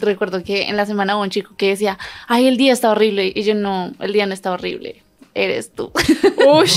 [0.00, 3.32] Recuerdo que en la semana hubo un chico que decía, ay, el día está horrible.
[3.32, 5.04] Y yo no, el día no está horrible.
[5.34, 5.92] Eres tú.
[6.38, 6.68] Uy.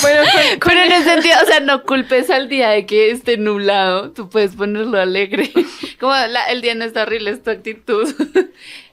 [0.00, 0.22] bueno,
[0.64, 4.12] pero en ese sentido, o sea, no culpes al día de que esté nublado.
[4.12, 5.50] Tú puedes ponerlo alegre.
[6.00, 8.08] Como el día no está horrible, es tu actitud.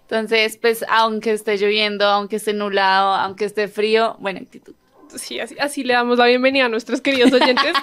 [0.02, 4.74] Entonces, pues, aunque esté lloviendo, aunque esté nublado, aunque esté frío, buena actitud.
[5.16, 7.74] Sí, así, así le damos la bienvenida a nuestros queridos oyentes.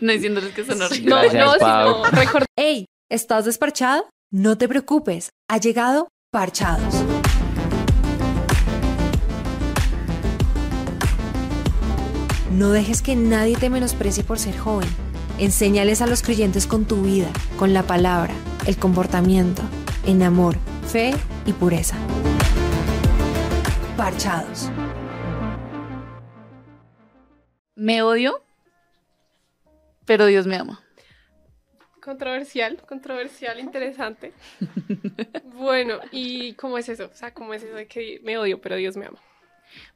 [0.00, 1.04] no diciéndoles que son horribles.
[1.04, 2.46] No, no, sino recordar.
[2.56, 4.08] Hey, ¿estás desparchado?
[4.32, 6.94] No te preocupes, ha llegado Parchados.
[12.52, 14.88] No dejes que nadie te menosprecie por ser joven.
[15.40, 18.32] Enséñales a los creyentes con tu vida, con la palabra,
[18.68, 19.62] el comportamiento,
[20.06, 20.54] en amor,
[20.86, 21.12] fe
[21.44, 21.96] y pureza.
[23.96, 24.70] Parchados.
[27.74, 28.44] Me odio,
[30.04, 30.84] pero Dios me ama.
[32.10, 34.32] Controversial, controversial, interesante.
[35.54, 37.04] bueno, ¿y cómo es eso?
[37.04, 39.20] O sea, ¿cómo es eso de que me odio, pero Dios me ama?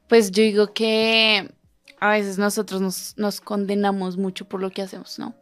[0.07, 1.51] Pues yo digo que
[1.99, 5.35] a veces nosotros nos, condenamos mucho por lo que hacemos, ¿no?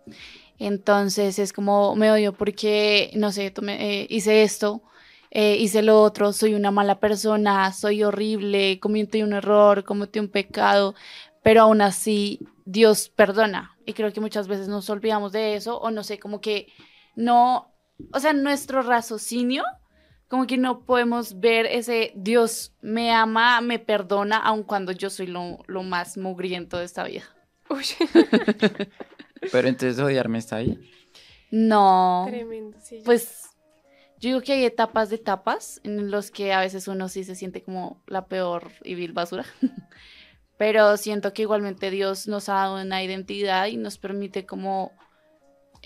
[0.58, 4.82] Entonces es como me odio porque, no sé, eh, hice esto,
[5.30, 10.28] eh, hice lo otro, soy una mala persona, soy horrible, cometí un error, cometí un
[10.28, 10.96] pecado,
[11.44, 15.92] pero aún así Dios perdona y creo que muchas veces nos olvidamos de eso o
[15.92, 16.68] no sé, como que
[17.16, 17.74] no,
[18.12, 19.64] o sea, nuestro raciocinio,
[20.28, 25.28] como que no podemos ver ese Dios me ama, me perdona, aun cuando yo soy
[25.28, 27.24] lo, más mugriento de esta vida.
[29.52, 30.80] Pero entonces odiarme está ahí.
[31.52, 32.26] No.
[32.28, 33.02] Tremendo, sí.
[33.06, 33.50] Pues
[34.20, 37.36] yo digo que hay etapas de etapas en los que a veces uno sí se
[37.36, 39.46] siente como la peor y vil basura.
[40.58, 44.92] pero siento que igualmente Dios nos ha dado una identidad y nos permite como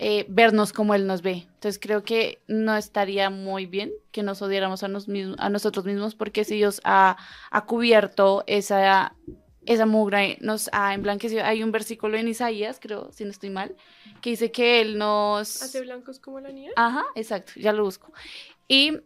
[0.00, 1.48] eh, vernos como Él nos ve.
[1.54, 6.44] Entonces creo que no estaría muy bien que nos odiáramos a, a nosotros mismos porque
[6.44, 7.16] si Dios ha,
[7.66, 9.16] cubierto esa,
[9.66, 11.44] esa mugre, nos ha emblanquecido.
[11.44, 13.74] Hay un versículo en Isaías, creo, si no estoy mal,
[14.20, 15.62] que dice que Él nos...
[15.62, 16.74] ¿Hace blancos como la nieve?
[16.76, 18.12] Ajá, exacto, ya lo busco.
[18.68, 19.00] Y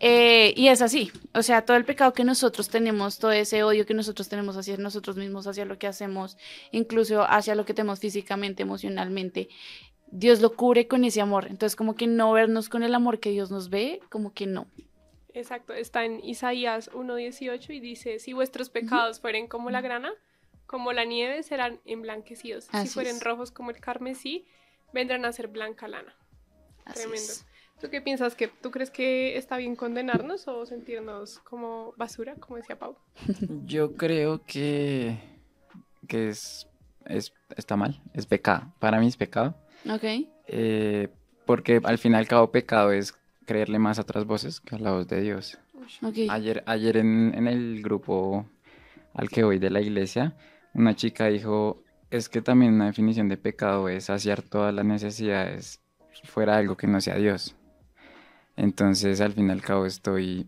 [0.00, 3.86] eh, y es así, o sea, todo el pecado que nosotros tenemos, todo ese odio
[3.86, 6.36] que nosotros tenemos hacia nosotros mismos, hacia lo que hacemos,
[6.72, 9.48] incluso hacia lo que tenemos físicamente, emocionalmente,
[10.16, 11.46] Dios lo cubre con ese amor.
[11.46, 14.66] Entonces, como que no vernos con el amor que Dios nos ve, como que no.
[15.32, 20.12] Exacto, está en Isaías 1.18 y dice, si vuestros pecados fueren como la grana,
[20.66, 22.68] como la nieve, serán emblanquecidos.
[22.82, 24.46] si fueren rojos como el carmesí,
[24.92, 26.14] vendrán a ser blanca lana.
[26.94, 27.32] Tremendo.
[27.84, 28.34] ¿Tú qué piensas?
[28.34, 32.96] que ¿Tú crees que está bien condenarnos o sentirnos como basura, como decía Pau?
[33.66, 35.18] Yo creo que,
[36.08, 36.66] que es,
[37.04, 38.72] es, está mal, es pecado.
[38.78, 39.54] Para mí es pecado.
[39.86, 40.02] Ok.
[40.46, 41.08] Eh,
[41.44, 43.12] porque al fin y al cabo pecado es
[43.44, 45.58] creerle más a otras voces que a la voz de Dios.
[46.00, 46.28] Okay.
[46.30, 48.46] Ayer, ayer en, en el grupo
[49.12, 50.34] al que voy de la iglesia,
[50.72, 55.82] una chica dijo, es que también una definición de pecado es saciar todas las necesidades
[56.22, 57.54] fuera de algo que no sea Dios.
[58.56, 60.46] Entonces al fin y al cabo estoy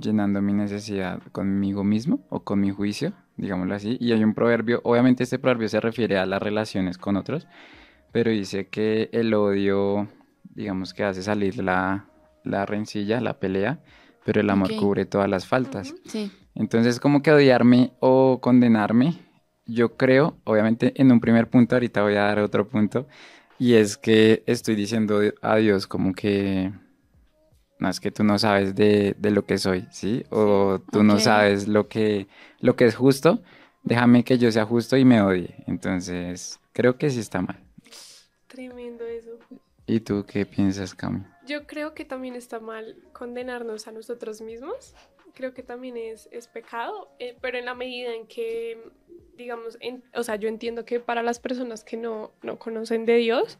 [0.00, 3.96] llenando mi necesidad conmigo mismo o con mi juicio, digámoslo así.
[4.00, 7.46] Y hay un proverbio, obviamente este proverbio se refiere a las relaciones con otros,
[8.12, 10.08] pero dice que el odio,
[10.54, 12.06] digamos que hace salir la,
[12.44, 13.80] la rencilla, la pelea,
[14.24, 15.94] pero el amor cubre todas las faltas.
[16.06, 16.30] Sí.
[16.54, 19.18] Entonces como que odiarme o condenarme,
[19.66, 23.06] yo creo, obviamente en un primer punto, ahorita voy a dar otro punto,
[23.58, 26.72] y es que estoy diciendo a Dios como que
[27.78, 30.24] no es que tú no sabes de, lo que soy, ¿sí?
[30.30, 32.26] O tú no sabes lo que,
[32.60, 33.42] lo que es justo,
[33.82, 35.54] déjame que yo sea justo y me odie.
[35.66, 37.58] Entonces, creo que sí está mal.
[38.46, 39.38] Tremendo eso.
[39.86, 41.22] ¿Y tú qué piensas, Cami?
[41.46, 44.94] Yo creo que también está mal condenarnos a nosotros mismos.
[45.34, 48.82] Creo que también es, es pecado, eh, pero en la medida en que,
[49.36, 49.78] digamos,
[50.14, 53.58] o sea, yo entiendo que para las personas que no, no conocen de Dios,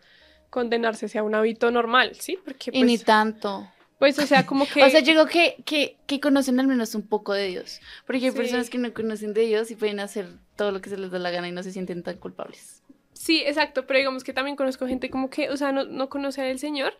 [0.48, 2.38] condenarse sea un hábito normal, ¿sí?
[2.42, 3.68] Porque, y ni pues, tanto.
[3.98, 4.82] Pues, o sea, como que...
[4.84, 7.80] o sea, yo que, que, que, conocen al menos un poco de Dios.
[8.06, 10.98] Porque hay personas que no conocen de Dios y pueden hacer todo lo que se
[10.98, 12.82] les da la gana y no se sienten tan culpables.
[13.12, 16.42] Sí, exacto, pero digamos que también conozco gente como que, o sea, no, no conoce
[16.42, 16.92] al Señor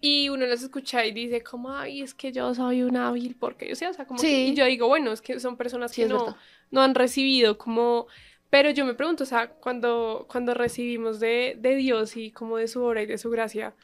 [0.00, 3.68] y uno los escucha y dice como, ay, es que yo soy un hábil porque
[3.68, 6.06] yo sé, o sea, como que, y yo digo, bueno, es que son personas que
[6.06, 6.36] no,
[6.70, 8.06] no han recibido como...
[8.48, 12.68] Pero yo me pregunto, o sea, cuando, cuando recibimos de, de Dios y como de
[12.68, 13.74] su obra y de su gracia,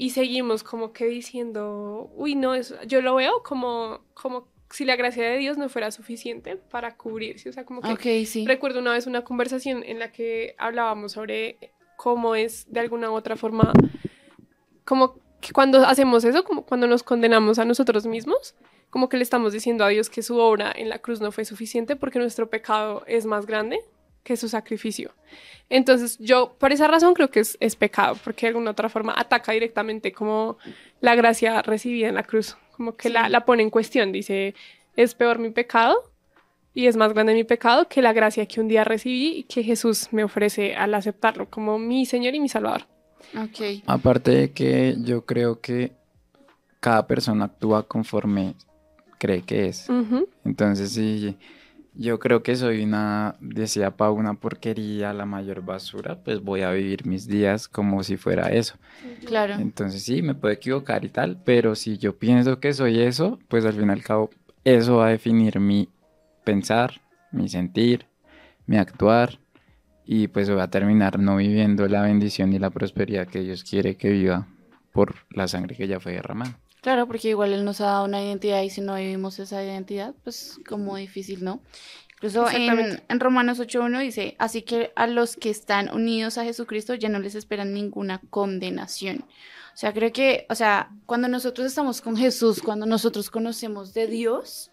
[0.00, 4.96] y seguimos como que diciendo, uy, no, eso, yo lo veo como, como si la
[4.96, 7.50] gracia de Dios no fuera suficiente para cubrirse.
[7.50, 11.58] O sea, como que recuerdo una vez una conversación en la que hablábamos sobre
[11.98, 13.74] cómo es de alguna u otra forma,
[14.86, 18.54] como que cuando hacemos eso, como cuando nos condenamos a nosotros mismos,
[18.88, 21.44] como que le estamos diciendo a Dios que su obra en la cruz no fue
[21.44, 23.84] suficiente porque nuestro pecado es más grande
[24.22, 25.12] que su sacrificio.
[25.68, 29.14] Entonces yo por esa razón creo que es, es, pecado, porque de alguna otra forma
[29.16, 30.58] ataca directamente como
[31.00, 34.54] la gracia recibida en la cruz, como que la, la pone en cuestión, dice,
[34.96, 36.10] es peor mi pecado
[36.74, 39.62] y es más grande mi pecado que la gracia que un día recibí y que
[39.62, 42.86] Jesús me ofrece al aceptarlo como mi Señor y mi Salvador.
[43.36, 43.82] Ok.
[43.86, 45.92] Aparte de que yo creo que
[46.80, 48.54] cada persona actúa conforme
[49.18, 49.88] cree que es.
[50.44, 51.36] Entonces, sí,
[52.00, 56.70] yo creo que soy una, decía Pau, una porquería, la mayor basura, pues voy a
[56.70, 58.76] vivir mis días como si fuera eso.
[59.26, 59.56] Claro.
[59.56, 63.66] Entonces, sí, me puedo equivocar y tal, pero si yo pienso que soy eso, pues
[63.66, 64.30] al fin y al cabo,
[64.64, 65.90] eso va a definir mi
[66.42, 67.02] pensar,
[67.32, 68.06] mi sentir,
[68.66, 69.38] mi actuar,
[70.06, 73.96] y pues voy a terminar no viviendo la bendición y la prosperidad que Dios quiere
[73.96, 74.48] que viva
[74.92, 76.58] por la sangre que ya fue derramada.
[76.80, 80.14] Claro, porque igual Él nos ha dado una identidad y si no vivimos esa identidad,
[80.24, 81.60] pues como difícil, ¿no?
[82.14, 86.94] Incluso en, en, Romanos 8.1 dice, así que a los que están unidos a Jesucristo
[86.94, 89.24] ya no les esperan ninguna condenación.
[89.72, 94.06] O sea, creo que, o sea, cuando nosotros estamos con Jesús, cuando nosotros conocemos de
[94.06, 94.70] Dios,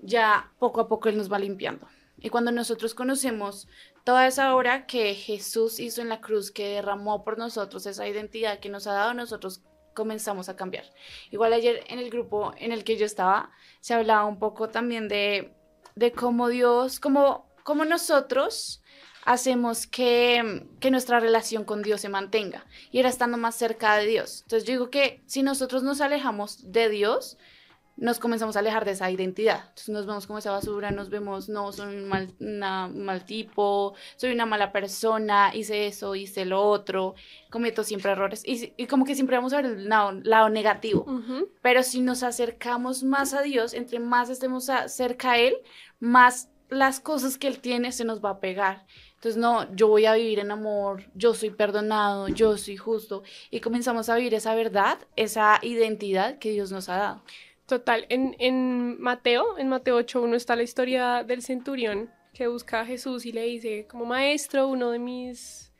[0.00, 1.88] ya poco a poco Él nos va limpiando.
[2.18, 3.66] Y cuando nosotros conocemos
[4.06, 8.60] toda esa obra que Jesús hizo en la cruz, que derramó por nosotros, esa identidad
[8.60, 9.62] que nos ha dado, nosotros
[9.94, 10.84] comenzamos a cambiar.
[11.32, 13.50] Igual ayer en el grupo en el que yo estaba,
[13.80, 15.56] se hablaba un poco también de,
[15.96, 18.80] de cómo Dios, cómo, cómo nosotros
[19.24, 24.06] hacemos que, que, nuestra relación con Dios se mantenga y era estando más cerca de
[24.06, 24.42] Dios.
[24.42, 27.38] Entonces yo digo que si nosotros nos alejamos de Dios,
[27.96, 29.60] nos comenzamos a alejar de esa identidad.
[29.68, 34.32] Entonces nos vemos como esa basura, nos vemos, no, soy un mal, mal tipo, soy
[34.32, 37.14] una mala persona, hice eso, hice lo otro,
[37.50, 38.42] cometo siempre errores.
[38.44, 41.06] Y, y como que siempre vamos a ver el lado, negativo.
[41.62, 45.56] Pero si nos acercamos más a Dios, entre más estemos cerca a Él,
[45.98, 48.86] más las cosas que Él tiene se nos va a pegar.
[49.14, 53.22] Entonces, no, yo voy a vivir en amor, yo soy perdonado, yo soy justo.
[53.50, 57.22] Y comenzamos a vivir esa verdad, esa identidad que Dios nos ha dado.
[57.66, 62.86] Total, en, en Mateo, en Mateo 8.1 está la historia del centurión que busca a
[62.86, 65.72] Jesús y le dice, como maestro, uno de mis,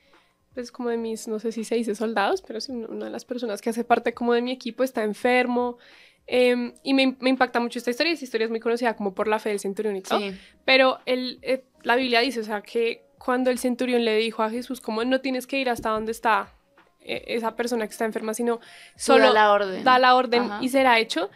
[0.55, 3.25] pues como de mis, no sé si se dice soldados, pero sí, una de las
[3.25, 5.79] personas que hace parte como de mi equipo está enfermo.
[6.27, 9.29] Em, y me, me, impacta mucho esta historia, esta historia es muy conocida como por
[9.29, 10.19] la fe del centurión y todo.
[10.65, 14.51] Pero el, eh, la Biblia dice, o sea, que cuando el centurión le dijo a
[14.51, 16.53] Jesús, como no tienes que ir hasta donde está
[17.01, 18.59] eh, esa persona que está enferma, sino
[18.97, 21.31] solo da la orden, da la orden y será hecho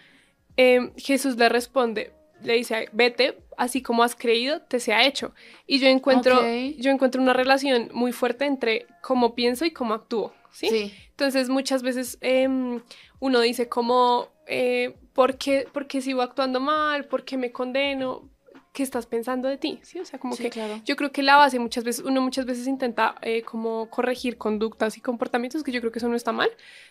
[0.63, 2.13] Em, Jesús le responde,
[2.43, 5.33] le dice, vete, así como has creído, te sea hecho.
[5.67, 6.39] Y yo encuentro,
[6.77, 10.93] yo encuentro una relación muy fuerte entre cómo pienso y cómo actúo, ¿sí?
[11.09, 12.83] Entonces muchas veces em,
[13.21, 17.07] uno dice como, eh, ¿por, qué, ¿por qué sigo actuando mal?
[17.07, 18.29] ¿Por qué me condeno?
[18.75, 19.81] ¿Qué estás pensando de ti?
[19.81, 20.51] Sí, o sea, como que
[20.85, 24.99] yo creo que la base muchas veces, uno muchas veces intenta eh, como corregir conductas
[24.99, 26.51] y comportamientos, que yo creo que eso no está mal,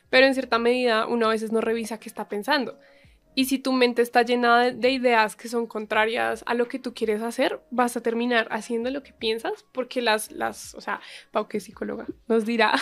[0.10, 2.80] pero en cierta medida uno a veces no revisa qué está pensando.
[3.36, 6.94] Y si tu mente está llena de, ideas que son contrarias a lo que tú
[6.94, 11.00] quieres hacer, vas a terminar haciendo lo que piensas, porque las, las, o sea,
[11.31, 12.74] Pau que es psicóloga, nos dirá,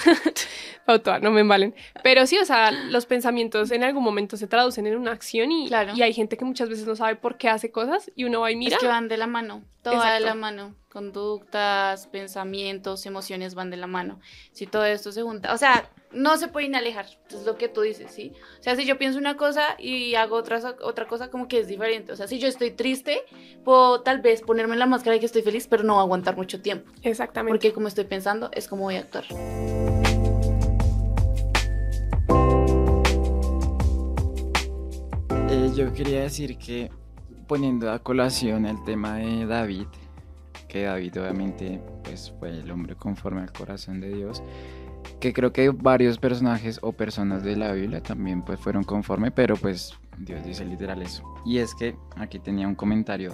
[0.86, 1.76] Pau, no me valen.
[2.02, 5.70] Pero sí, o sea, los pensamientos en algún momento se traducen en una acción y,
[5.96, 8.52] y hay gente que muchas veces no sabe por qué hace cosas y uno va
[8.52, 8.78] y mira.
[8.78, 10.74] Es que van de la mano, todo va de la mano.
[10.98, 14.20] Conductas, pensamientos, emociones van de la mano.
[14.52, 17.82] Si todo esto se junta, o sea, no se pueden alejar, es lo que tú
[17.82, 18.34] dices, ¿sí?
[18.60, 21.68] O sea, si yo pienso una cosa y hago otra, otra cosa como que es
[21.68, 23.22] diferente, o sea, si yo estoy triste,
[23.64, 26.36] puedo tal vez ponerme la máscara de que estoy feliz, pero no va a aguantar
[26.36, 26.92] mucho tiempo.
[27.04, 27.54] Exactamente.
[27.54, 29.26] Porque como estoy pensando, es como voy a actuar.
[35.48, 36.90] Eh, yo quería decir que
[37.48, 39.86] poniendo a colación el tema de David,
[40.68, 44.44] que David obviamente pues fue el hombre conforme al corazón de Dios,
[45.20, 49.56] que creo que varios personajes o personas de la Biblia también pues fueron conforme, pero
[49.56, 51.24] pues Dios dice literal eso.
[51.46, 53.34] Y es que aquí tenía un comentario,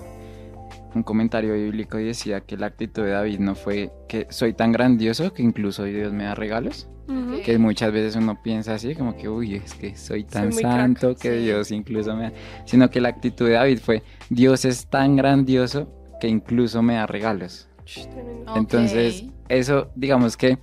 [0.94, 4.72] un comentario bíblico y decía que la actitud de David no fue que soy tan
[4.72, 6.90] grandioso que incluso Dios me da regalos.
[7.44, 11.32] Que muchas veces uno piensa así, como que, uy, es que soy tan santo que
[11.34, 12.34] Dios incluso me da.
[12.66, 15.92] Sino que la actitud de David fue, Dios es tan grandioso
[16.24, 17.68] que incluso me da regalos.
[18.56, 20.58] Entonces, eso, digamos que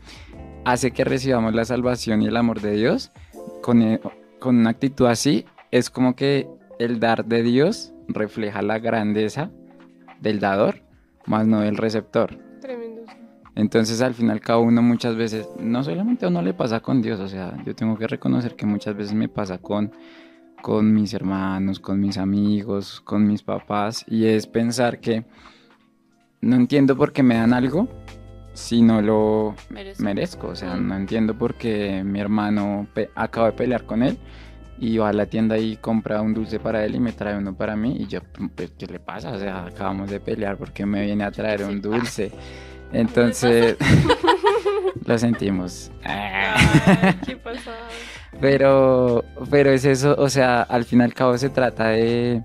[0.64, 3.12] hace que recibamos la salvación y el amor de Dios
[3.61, 4.00] con, eh,
[4.38, 6.49] con una actitud así, es como que
[6.79, 9.50] el dar de Dios refleja la grandeza
[10.19, 10.81] del dador,
[11.26, 12.38] más no del receptor.
[12.62, 13.02] Tremendo.
[13.55, 17.21] Entonces al final cada uno muchas veces, no solamente a uno le pasa con Dios,
[17.21, 19.93] o sea, yo tengo que reconocer que muchas veces me pasa con,
[20.62, 25.25] con mis hermanos, con mis amigos, con mis papás, y es pensar que
[26.40, 27.88] no entiendo por qué me dan algo
[28.52, 29.55] si no lo
[29.99, 34.19] merezco, o sea, no entiendo por qué mi hermano acaba de pelear con él
[34.79, 37.55] y va a la tienda y compra un dulce para él y me trae uno
[37.55, 38.21] para mí y yo,
[38.55, 39.31] pues, ¿qué le pasa?
[39.31, 42.33] O sea, acabamos de pelear porque me viene a traer un dulce.
[42.93, 43.76] Entonces,
[45.05, 45.93] lo sentimos.
[47.25, 47.73] ¿Qué pasa?
[48.40, 52.42] Pero, pero es eso, o sea, al fin y al cabo se trata de,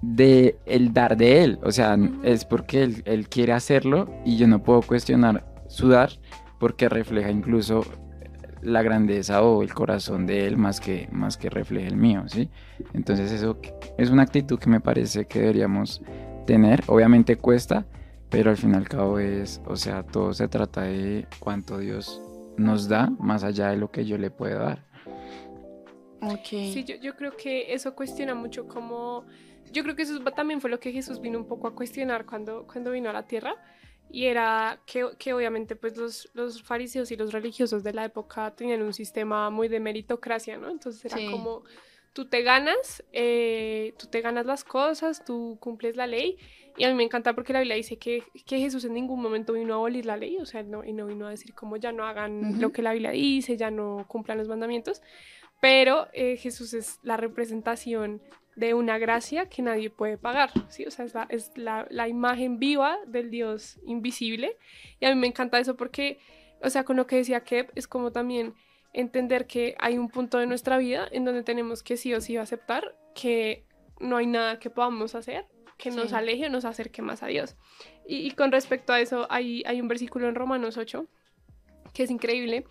[0.00, 4.46] de el dar de él, o sea, es porque él, él quiere hacerlo y yo
[4.46, 6.10] no puedo cuestionar su dar
[6.58, 7.84] porque refleja incluso
[8.64, 12.48] la grandeza o el corazón de él más que, más que refleje el mío, ¿sí?
[12.94, 13.58] Entonces eso
[13.98, 16.00] es una actitud que me parece que deberíamos
[16.46, 16.82] tener.
[16.86, 17.86] Obviamente cuesta,
[18.30, 22.22] pero al fin y al cabo es, o sea, todo se trata de cuánto Dios
[22.56, 24.84] nos da más allá de lo que yo le puedo dar.
[26.32, 26.72] Okay.
[26.72, 29.24] Sí, yo, yo creo que eso cuestiona mucho como...
[29.72, 32.66] Yo creo que eso también fue lo que Jesús vino un poco a cuestionar cuando,
[32.66, 33.56] cuando vino a la tierra
[34.10, 38.54] y era que, que obviamente pues los, los, fariseos y los religiosos de la época
[38.54, 40.70] tenían un sistema muy de meritocracia, ¿no?
[40.70, 41.64] Entonces era como
[42.12, 46.38] tú te ganas, eh, tú te ganas las cosas, tú cumples la ley.
[46.76, 49.52] Y a mí me encanta porque la Biblia dice que, que Jesús en ningún momento
[49.52, 51.92] vino a abolir la ley, o sea, no, y no vino a decir como ya
[51.92, 55.02] no hagan lo que la Biblia dice, ya no cumplan los mandamientos,
[55.64, 58.20] pero eh, Jesús es la representación
[58.54, 60.84] de una gracia que nadie puede pagar, ¿sí?
[60.84, 64.58] O sea, es, la, es la, la, imagen viva del Dios invisible.
[65.00, 66.18] Y a mí me encanta eso porque,
[66.60, 68.52] o sea, con lo que decía Kep, es como también
[68.92, 72.36] entender que hay un punto de nuestra vida en donde tenemos que sí o sí
[72.36, 73.64] aceptar que
[74.00, 75.46] no hay nada que podamos hacer
[75.78, 77.56] que nos aleje o nos acerque más a Dios.
[78.06, 81.06] Y, con respecto a eso, hay, hay un versículo en Romanos 8
[81.94, 82.66] que es increíble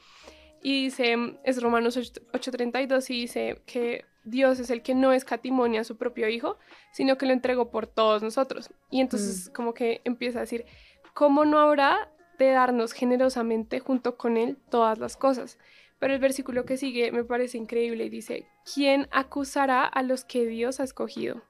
[0.64, 5.84] y dice, es Romanos 8:32 y dice que Dios es el que no escatimonia a
[5.84, 6.58] su propio Hijo,
[6.94, 8.72] sino que lo entregó por todos nosotros.
[8.90, 9.54] Y entonces mm.
[9.54, 10.66] como que empieza a decir,
[11.14, 15.60] ¿cómo no habrá de darnos generosamente junto con Él todas las cosas?
[16.00, 20.46] Pero el versículo que sigue me parece increíble y dice, ¿quién acusará a los que
[20.46, 21.42] Dios ha escogido?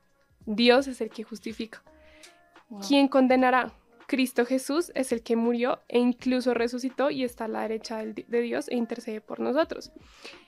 [0.48, 1.84] Dios es el que justifica.
[2.88, 3.74] ¿Quién condenará?
[4.07, 8.41] Cristo Jesús es el que murió e incluso resucitó y está a la derecha de
[8.41, 9.91] Dios e intercede por nosotros.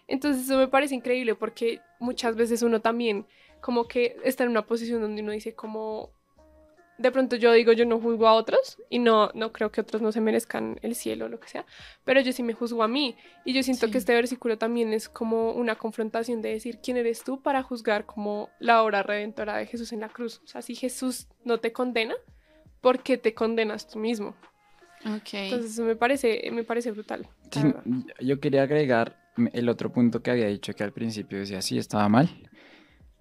[0.08, 3.26] Entonces eso me parece increíble porque muchas veces uno también
[3.62, 6.12] como que está en una posición donde uno dice como
[6.98, 10.02] de pronto yo digo yo no juzgo a otros y no no creo que otros
[10.02, 11.66] no se merezcan el cielo o lo que sea,
[12.04, 15.10] pero yo sí me juzgo a mí y yo siento que este versículo también es
[15.10, 19.66] como una confrontación de decir quién eres tú para juzgar como la obra redentora de
[19.66, 20.42] Jesús en la cruz.
[20.46, 22.16] O sea, si Jesús no te condena,
[22.86, 24.36] ¿por qué te condenas tú mismo?
[25.18, 25.51] Okay.
[25.51, 27.27] Entonces me parece, me parece brutal.
[28.20, 29.18] yo quería agregar
[29.54, 32.30] el otro punto que había dicho que al principio decía sí estaba mal,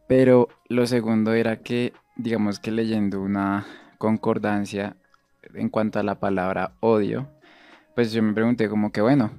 [0.06, 3.66] pero lo segundo era que, digamos que leyendo una
[3.96, 4.98] concordancia
[5.54, 7.30] en cuanto a la palabra odio,
[7.94, 9.30] pues yo me pregunté como que bueno,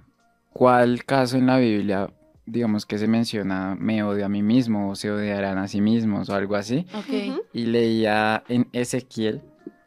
[0.54, 2.10] ¿cuál caso en la Biblia
[2.48, 6.30] digamos que se menciona me odio a mí mismo o se odiarán a sí mismos
[6.30, 6.88] o algo así?
[7.04, 7.38] Okay.
[7.54, 9.44] Y leía en Ezequiel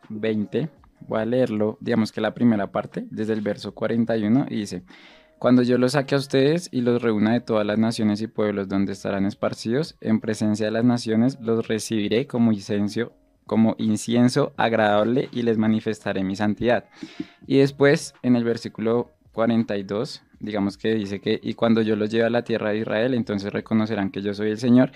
[0.08, 0.68] 20.
[1.06, 4.82] Voy a leerlo, digamos que la primera parte, desde el verso 41, y dice,
[5.38, 8.68] Cuando yo los saque a ustedes y los reúna de todas las naciones y pueblos
[8.68, 13.12] donde estarán esparcidos, en presencia de las naciones los recibiré como incienso,
[13.46, 16.86] como incienso agradable y les manifestaré mi santidad.
[17.46, 22.24] Y después, en el versículo 42, digamos que dice que, y cuando yo los lleve
[22.24, 24.90] a la tierra de Israel, entonces reconocerán que yo soy el Señor.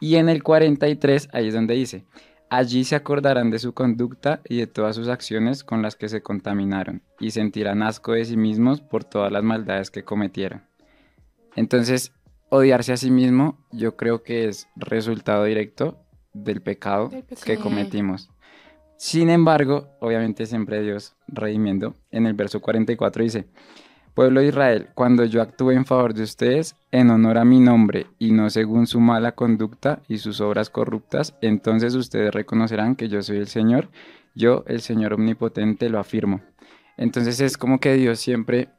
[0.00, 2.04] Y en el 43, ahí es donde dice,
[2.48, 6.22] Allí se acordarán de su conducta y de todas sus acciones con las que se
[6.22, 10.62] contaminaron, y sentirán asco de sí mismos por todas las maldades que cometieron.
[11.56, 12.12] Entonces,
[12.48, 15.98] odiarse a sí mismo yo creo que es resultado directo
[16.32, 17.10] del pecado,
[17.44, 18.30] que cometimos.
[18.96, 23.46] Sin embargo, obviamente siempre Dios redimiendo, en el verso 44 dice,
[24.16, 28.06] Pueblo de Israel, cuando yo actúe en favor de ustedes, en honor a mi nombre,
[28.18, 33.20] y no según su mala conducta y sus obras corruptas, entonces ustedes reconocerán que yo
[33.20, 33.90] soy el Señor,
[34.34, 36.40] yo, el Señor omnipotente, lo afirmo.
[36.96, 38.70] Entonces es como que Dios siempre,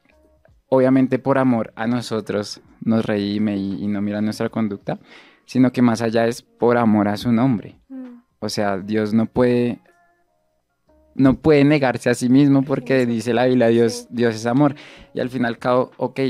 [0.70, 4.98] obviamente por amor a nosotros, nos reíme y, no mira nuestra conducta,
[5.46, 7.78] sino que más allá es por amor a su nombre.
[7.88, 8.22] Mm.
[8.40, 9.78] O sea, Dios no puede
[11.18, 14.74] no puede negarse a sí mismo porque dice la Biblia, Dios, Dios es amor.
[15.12, 16.20] Y al fin y al cabo, ok,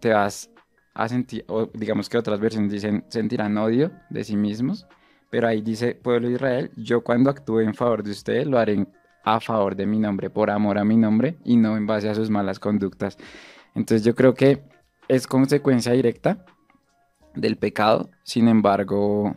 [0.00, 0.50] te vas
[0.94, 4.86] a sentir, o digamos que otras versiones dicen, sentirán odio de sí mismos,
[5.30, 8.86] pero ahí dice, pueblo de Israel, yo cuando actúe en favor de ustedes lo haré
[9.24, 12.14] a favor de mi nombre, por amor a mi nombre y no en base a
[12.14, 13.18] sus malas conductas.
[13.74, 14.62] Entonces yo creo que
[15.08, 16.44] es consecuencia directa
[17.34, 19.34] del pecado, sin embargo,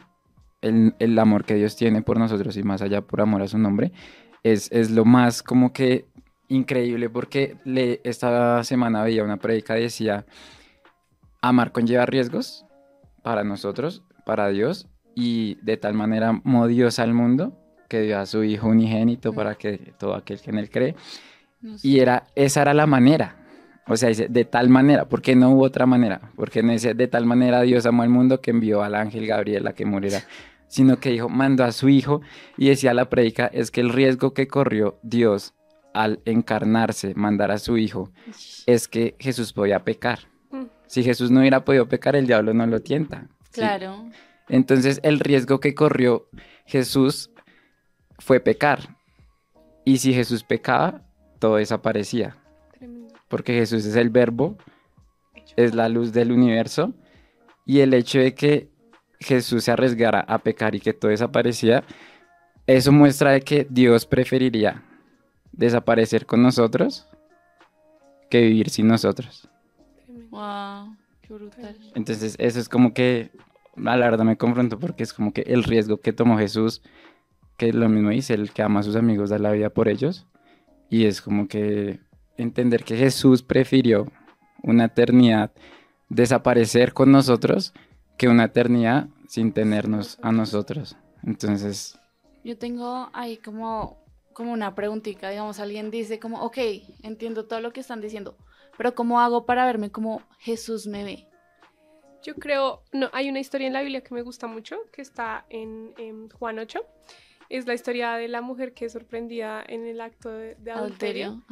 [0.61, 3.91] el, amor que Dios tiene por nosotros y más allá por amor a su nombre,
[4.43, 6.05] es, es lo más como que
[6.47, 10.25] increíble porque le, esta semana veía una predica y decía,
[11.41, 12.65] amar conlleva riesgos
[13.23, 17.57] para nosotros, para Dios, y de tal manera amó Dios al mundo
[17.89, 20.95] que dio a su Hijo unigénito para que todo aquel que en él cree.
[21.83, 23.35] Y era, esa era la manera.
[23.87, 27.07] O sea, dice, de tal manera, porque no hubo otra manera, porque no dice, de
[27.07, 30.23] tal manera Dios amó al mundo que envió al ángel Gabriel a que muriera,
[30.71, 32.21] sino que dijo, mandó a su hijo
[32.57, 35.53] y decía la predica, es que el riesgo que corrió Dios
[35.93, 38.09] al encarnarse, mandar a su hijo,
[38.65, 40.19] es que Jesús podía pecar.
[40.49, 40.67] Mm.
[40.87, 43.27] Si Jesús no hubiera podido pecar, el diablo no lo tienta.
[43.51, 44.09] Claro.
[44.47, 46.29] Entonces el riesgo que corrió
[46.65, 47.31] Jesús
[48.19, 48.95] fue pecar.
[49.83, 51.01] Y si Jesús pecaba,
[51.39, 52.37] todo desaparecía.
[53.27, 54.57] Porque Jesús es el verbo,
[55.57, 56.93] es la luz del universo.
[57.65, 58.70] Y el hecho de que
[59.21, 61.83] Jesús se arriesgara a pecar y que todo desaparecía,
[62.67, 64.83] eso muestra de que Dios preferiría
[65.51, 67.07] desaparecer con nosotros
[68.29, 69.47] que vivir sin nosotros.
[70.29, 71.77] Wow, qué brutal.
[71.95, 73.31] Entonces, eso es como que,
[73.75, 76.81] a la verdad me confronto porque es como que el riesgo que tomó Jesús,
[77.57, 80.25] que lo mismo dice, el que ama a sus amigos da la vida por ellos.
[80.89, 81.99] Y es como que
[82.37, 84.11] entender que Jesús prefirió
[84.63, 85.51] una eternidad
[86.09, 87.73] desaparecer con nosotros
[88.21, 90.95] que una eternidad sin tenernos a nosotros.
[91.23, 91.97] Entonces...
[92.43, 93.97] Yo tengo ahí como
[94.33, 96.57] como una preguntita, digamos, alguien dice como, ok,
[97.01, 98.37] entiendo todo lo que están diciendo,
[98.77, 101.27] pero ¿cómo hago para verme como Jesús me ve?
[102.21, 105.47] Yo creo, no, hay una historia en la Biblia que me gusta mucho, que está
[105.49, 106.79] en, Juan 8.
[107.51, 111.43] Es la historia de la mujer que es sorprendida en el acto de, adulterio.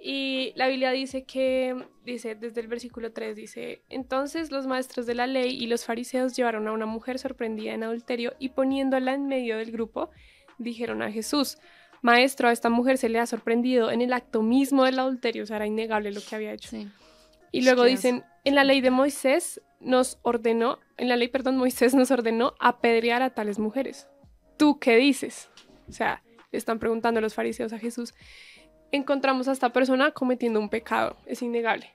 [0.00, 5.14] Y la Biblia dice que, dice, desde el versículo 3, dice, entonces los maestros de
[5.14, 9.26] la ley y los fariseos llevaron a una mujer sorprendida en adulterio y poniéndola en
[9.26, 10.08] medio del grupo,
[10.56, 11.58] dijeron a Jesús,
[12.00, 15.46] maestro, a esta mujer se le ha sorprendido en el acto mismo del adulterio, o
[15.46, 16.74] sea, era innegable lo que había hecho.
[17.52, 21.94] Y luego dicen, en la ley de Moisés nos ordenó, en la ley, perdón, Moisés
[21.94, 24.08] nos ordenó apedrear a tales mujeres.
[24.62, 25.50] ¿Tú qué dices?
[25.88, 26.22] O sea,
[26.52, 28.14] le están preguntando a los fariseos a Jesús,
[28.92, 31.90] encontramos a esta persona cometiendo un pecado, es innegable.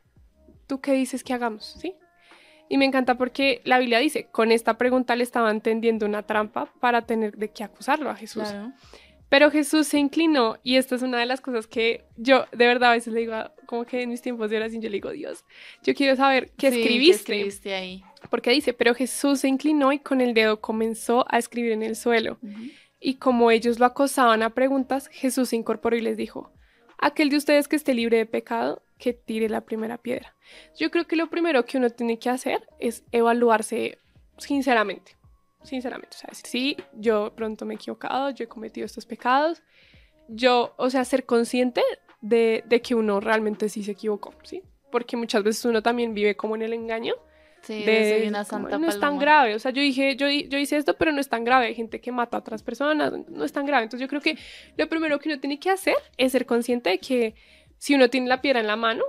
[0.67, 1.77] ¿Tú qué dices que hagamos?
[1.79, 1.95] ¿Sí?
[2.67, 6.65] Y me encanta porque la Biblia dice, con esta pregunta le estaban tendiendo una trampa
[6.81, 8.43] para tener de qué acusarlo a Jesús.
[8.43, 8.73] Claro.
[9.29, 12.89] Pero Jesús se inclinó y esta es una de las cosas que yo de verdad
[12.89, 13.33] a veces le digo,
[13.65, 15.45] como que en mis tiempos de oración yo le digo, Dios,
[15.83, 17.31] yo quiero saber qué escribiste.
[17.31, 18.03] ¿qué escribiste ahí?
[18.29, 21.95] Porque dice, pero Jesús se inclinó y con el dedo comenzó a escribir en el
[21.95, 22.39] suelo.
[22.99, 26.51] Y como ellos lo acosaban a preguntas, Jesús se incorporó y les dijo,
[26.97, 30.35] aquel de ustedes que esté libre de pecado, que tire la primera piedra.
[30.77, 33.99] Yo creo que lo primero que uno tiene que hacer es evaluarse
[34.39, 35.17] sinceramente
[35.67, 36.15] sinceramente.
[36.15, 39.61] O sea, decir, sí, yo pronto me he equivocado, yo he cometido estos pecados.
[40.27, 41.81] Yo, o sea, ser consciente
[42.21, 44.63] de, de que uno realmente sí se equivocó, ¿sí?
[44.91, 47.13] Porque muchas veces uno también vive como en el engaño.
[47.67, 50.77] Sí, de, una santa No es tan grave, o sea, yo dije, yo, yo hice
[50.77, 51.65] esto, pero no es tan grave.
[51.65, 53.83] Hay gente que mata a otras personas, no es tan grave.
[53.83, 54.37] Entonces yo creo que
[54.77, 57.35] lo primero que uno tiene que hacer es ser consciente de que
[57.77, 59.03] si uno tiene la piedra en la mano,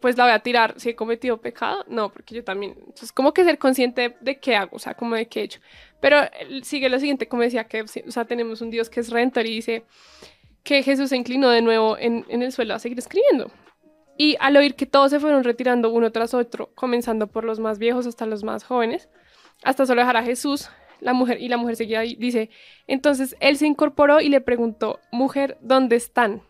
[0.00, 1.84] pues la voy a tirar si he cometido pecado.
[1.86, 2.74] No, porque yo también.
[2.76, 5.60] Entonces, como que ser consciente de, qué hago, o sea, como de qué he hecho.
[6.00, 6.18] Pero
[6.62, 9.54] sigue lo siguiente, como decía, que, o sea, tenemos un Dios que es redentor y
[9.54, 9.84] dice
[10.64, 13.52] que Jesús se inclinó de nuevo en, en el suelo a seguir escribiendo.
[14.20, 17.78] Y al oír que todos se fueron retirando uno tras otro, comenzando por los más
[17.78, 19.08] viejos hasta los más jóvenes,
[19.62, 20.68] hasta solo dejar a Jesús,
[21.00, 22.50] la mujer, y la mujer seguía ahí, dice,
[22.86, 26.42] entonces él se incorporó y le preguntó, mujer, ¿dónde están?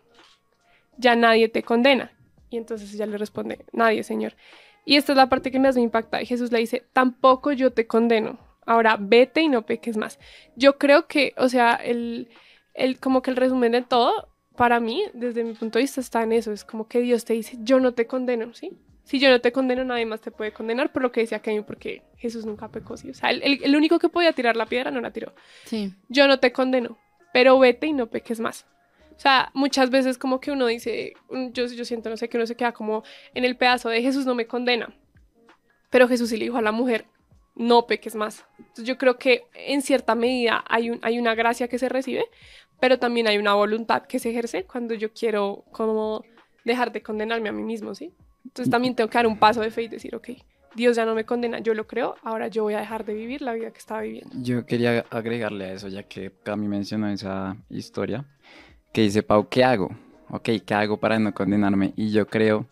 [0.97, 2.11] Ya nadie te condena.
[2.49, 4.35] Y entonces ella le responde, nadie, Señor.
[4.83, 6.21] Y esta es la parte que más me impacta.
[6.21, 8.37] Y Jesús le dice, tampoco yo te condeno.
[8.65, 10.19] Ahora vete y no peques más.
[10.57, 12.31] Yo creo que, o sea, el,
[12.73, 16.23] el, como que el resumen de todo, para mí, desde mi punto de vista, está
[16.23, 16.51] en eso.
[16.51, 18.71] Es como que Dios te dice, yo no te condeno, ¿sí?
[19.03, 21.63] Si yo no te condeno, nadie más te puede condenar por lo que decía Kevin,
[21.63, 23.09] porque Jesús nunca pecó, ¿sí?
[23.09, 25.33] O sea, el, el, el único que podía tirar la piedra no la tiró.
[25.65, 25.93] Sí.
[26.07, 26.97] Yo no te condeno,
[27.33, 28.65] pero vete y no peques más.
[29.15, 31.13] O sea, muchas veces como que uno dice,
[31.51, 34.25] yo, yo siento, no sé, que uno se queda como en el pedazo de Jesús
[34.25, 34.95] no me condena.
[35.89, 37.05] Pero Jesús sí le dijo a la mujer,
[37.55, 38.45] no peques más.
[38.57, 42.25] Entonces yo creo que en cierta medida hay, un, hay una gracia que se recibe,
[42.81, 46.25] pero también hay una voluntad que se ejerce cuando yo quiero como
[46.65, 48.11] dejar de condenarme a mí mismo, ¿sí?
[48.43, 50.29] Entonces también tengo que dar un paso de fe y decir, ok,
[50.75, 53.43] Dios ya no me condena, yo lo creo, ahora yo voy a dejar de vivir
[53.43, 54.31] la vida que estaba viviendo.
[54.41, 58.25] Yo quería agregarle a eso, ya que Cami mencionó esa historia,
[58.91, 59.91] que dice, Pau, ¿qué hago?
[60.31, 61.93] Ok, ¿qué hago para no condenarme?
[61.95, 62.65] Y yo creo,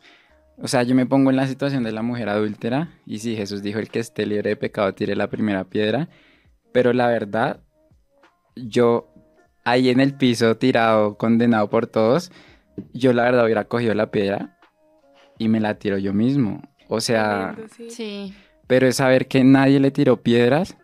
[0.58, 3.62] o sea, yo me pongo en la situación de la mujer adúltera, y si Jesús
[3.62, 6.10] dijo, el que esté libre de pecado tire la primera piedra,
[6.72, 7.60] pero la verdad,
[8.56, 9.13] yo
[9.71, 12.32] ahí en el piso, tirado, condenado por todos,
[12.93, 14.58] yo la verdad hubiera cogido la piedra
[15.38, 16.62] y me la tiro yo mismo.
[16.88, 17.55] O sea,
[17.89, 18.34] sí.
[18.67, 20.77] Pero es saber que nadie le tiró piedras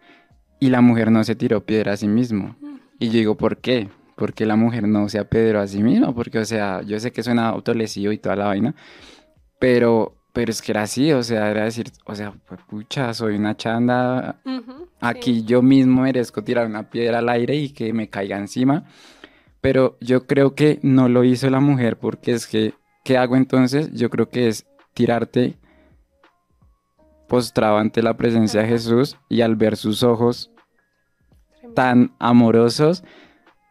[0.59, 2.55] y la mujer no se tiró piedra a sí mismo.
[2.99, 3.89] Y yo digo, ¿por qué?
[4.15, 7.23] Porque la mujer no se apedró a sí misma, porque, o sea, yo sé que
[7.23, 8.75] suena autolesivo y toda la vaina,
[9.59, 13.37] pero, pero es que era así, o sea, era decir, o sea, pues, pucha, soy
[13.37, 14.35] una chanda,
[14.99, 18.83] aquí yo mismo merezco tirar una piedra al aire y que me caiga encima,
[19.61, 22.73] pero yo creo que no lo hizo la mujer, porque es que,
[23.05, 23.93] ¿qué hago entonces?
[23.93, 25.55] Yo creo que es tirarte
[27.29, 30.51] postrado ante la presencia de Jesús y al ver sus ojos
[31.75, 33.05] tan amorosos,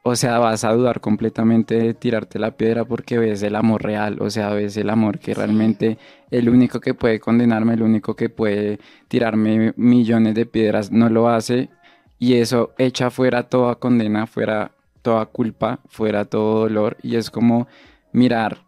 [0.07, 4.19] o sea, vas a dudar completamente de tirarte la piedra porque ves el amor real,
[4.21, 5.97] o sea, ves el amor que realmente
[6.31, 11.31] el único que puede condenarme, el único que puede tirarme millones de piedras, no lo
[11.31, 11.71] hace.
[12.19, 16.99] Y eso echa fuera toda condena, fuera toda culpa, fuera todo dolor.
[17.03, 17.67] Y es como
[18.13, 18.59] mirar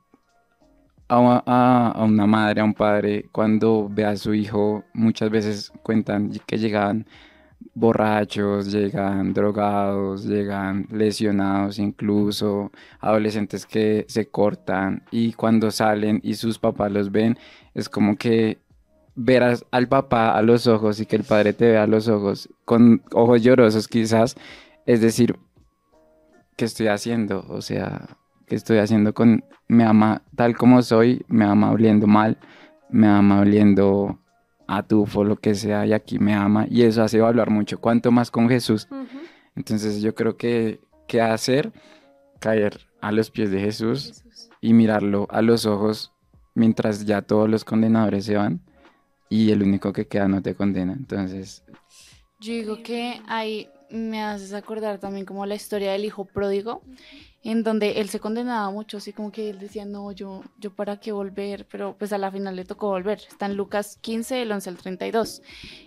[1.09, 6.57] a, una madre, a un padre, cuando ve a su hijo, muchas veces cuentan que
[6.57, 7.07] llegan
[7.75, 16.59] borrachos, llegan drogados, llegan lesionados, incluso adolescentes que se cortan y cuando salen y sus
[16.59, 17.39] papás los ven,
[17.75, 18.59] es como que
[19.15, 22.49] ver al papá a los ojos y que el padre te vea a los ojos
[22.65, 24.37] con ojos llorosos quizás,
[24.85, 25.37] es decir,
[26.57, 27.45] ¿qué estoy haciendo?
[27.49, 28.17] O sea,
[28.47, 32.39] que estoy haciendo con, me ama tal como soy, me ama oliendo mal,
[32.91, 34.19] me ama oliendo
[34.67, 38.11] a tufo, lo que sea, y aquí me ama, y eso hace evaluar mucho, cuanto
[38.11, 38.89] más con Jesús.
[39.55, 41.73] Entonces yo creo que, ¿qué hacer?
[42.41, 44.25] Caer a los pies de Jesús,
[44.61, 46.13] y mirarlo a los ojos
[46.55, 48.61] mientras ya todos los condenadores se van
[49.29, 50.93] y el único que queda no te condena.
[50.93, 51.63] Entonces...
[52.41, 56.83] Yo digo que ahí me haces acordar también como la historia del hijo pródigo,
[57.43, 60.99] en donde él se condenaba mucho, así como que él decía, no, yo, yo para
[60.99, 63.21] qué volver, pero pues a la final le tocó volver.
[63.29, 65.43] Está en Lucas 15, el 11 al 32.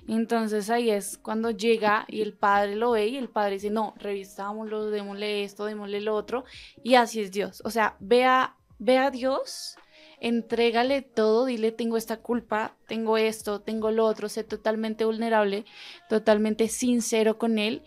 [0.08, 3.94] Entonces ahí es cuando llega y el padre lo ve y el padre dice, no,
[3.98, 6.46] revistámoslo, démosle esto, démosle lo otro,
[6.82, 7.62] y así es Dios.
[7.66, 9.76] O sea, vea, ve a Dios,
[10.20, 15.66] entrégale todo, dile, tengo esta culpa, tengo esto, tengo lo otro, sé totalmente vulnerable,
[16.10, 17.84] totalmente sincero con Él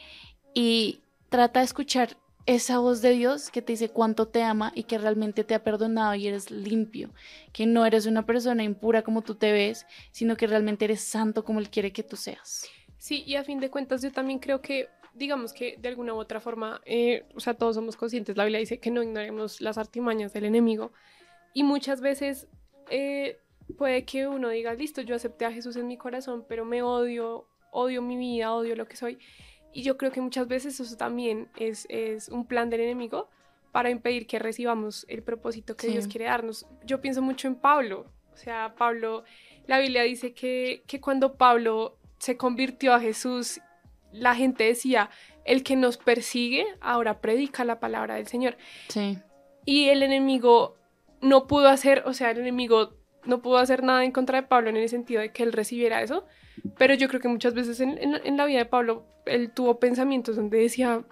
[0.55, 2.17] y trata de escuchar
[2.47, 5.63] esa voz de Dios que te dice cuánto te ama y que realmente te ha
[5.63, 7.11] perdonado y eres limpio,
[7.53, 11.45] que no eres una persona impura como tú te ves, sino que realmente eres santo
[11.45, 12.67] como Él quiere que tú seas.
[12.99, 16.19] Sí, y a fin de cuentas yo también creo que, digamos que de alguna u
[16.19, 19.79] otra forma, eh, o sea, todos somos conscientes, la Biblia dice que no ignoremos las
[19.79, 20.93] artimañas del enemigo
[21.53, 22.49] y muchas veces
[22.91, 23.39] eh,
[23.77, 27.47] puede que uno diga, listo, yo acepté a Jesús en mi corazón, pero me odio,
[27.71, 29.19] odio mi vida, odio lo que soy
[29.73, 33.31] y yo creo que muchas veces eso también es, es un plan del enemigo
[33.73, 36.67] para impedir que recibamos el propósito que Dios quiere darnos.
[36.85, 38.07] Yo pienso mucho en Pablo.
[38.35, 39.25] O sea, Pablo,
[39.67, 43.61] la Biblia dice que, que cuando Pablo se convirtió a Jesús,
[44.13, 45.09] la gente decía,
[45.47, 48.59] el que nos persigue ahora predica la palabra del Señor.
[48.89, 49.19] Sí.
[49.65, 50.77] Y el enemigo
[51.23, 54.69] no pudo hacer, o sea, el enemigo no pudo hacer nada en contra de Pablo
[54.69, 56.27] en el sentido de que él recibiera eso,
[56.77, 60.37] pero yo creo que muchas veces en, en, la vida de Pablo, él tuvo pensamientos
[60.37, 61.05] donde decía,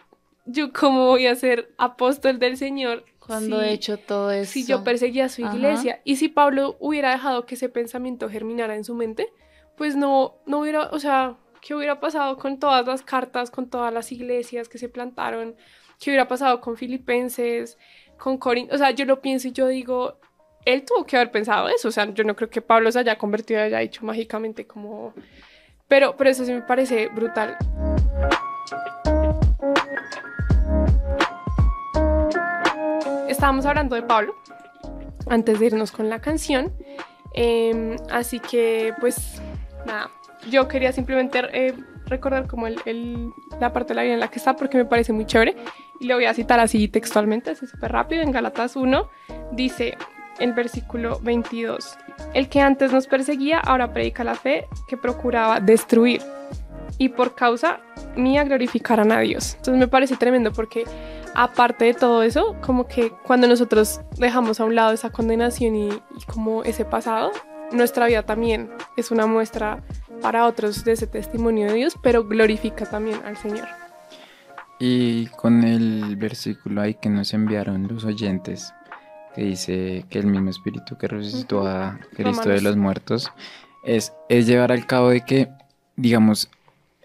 [0.45, 3.05] yo cómo voy a ser apóstol del Señor.
[3.19, 4.53] Cuando he hecho todo eso.
[4.53, 6.01] Si yo perseguía a su iglesia.
[6.05, 9.29] Y si Pablo hubiera dejado que ese pensamiento germinara en su mente,
[9.77, 13.95] pues no, no hubiera, o sea, ¿qué hubiera pasado con todas las cartas, con todas
[13.95, 15.55] las iglesias que se plantaron?
[16.01, 17.79] ¿Qué hubiera pasado con Filipenses,
[18.21, 18.75] con Corinto?
[18.75, 20.19] O sea, yo lo pienso y yo digo,
[20.65, 23.17] él tuvo que haber pensado eso, o sea, yo no creo que Pablo se haya
[23.19, 25.15] convertido, haya dicho mágicamente como...
[25.89, 27.57] Pero, pero eso sí me parece brutal.
[33.29, 34.37] Estábamos hablando de Pablo
[35.27, 36.73] antes de irnos con la canción,
[37.35, 39.41] em, así que pues
[39.87, 40.11] nada,
[40.49, 41.75] yo quería simplemente eh,
[42.07, 45.25] recordar como la parte de la vida en la que está porque me parece muy
[45.25, 45.57] chévere
[46.01, 49.09] y le voy a citar así textualmente, así súper rápido, en Galatas 1
[49.53, 49.97] dice,
[50.39, 51.97] el versículo 22.
[52.35, 56.23] El que antes nos perseguía ahora predica la fe que procuraba destruir
[56.99, 57.81] y por causa
[58.17, 59.55] mía glorificarán a Dios.
[59.57, 60.85] Entonces me parece tremendo porque
[61.35, 65.91] aparte de todo eso, como que cuando nosotros dejamos a un lado esa condenación y,
[66.27, 67.31] como ese pasado,
[67.73, 69.83] nuestra vida también es una muestra
[70.21, 73.80] para otros de ese testimonio de Dios, pero glorifica también al Señor.
[74.81, 78.73] Y con el versículo ahí que nos enviaron los oyentes,
[79.35, 83.31] que dice que el mismo espíritu que resucitó a Cristo de los muertos,
[83.85, 85.49] es, es llevar al cabo de que,
[85.97, 86.51] digamos,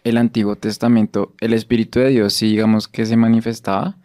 [0.06, 3.98] el Antiguo Testamento, el Espíritu de Dios sí, digamos, que se manifestaba,